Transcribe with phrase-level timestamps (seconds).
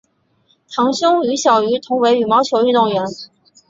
[0.71, 3.05] 堂兄于小渝同为羽毛球运动员。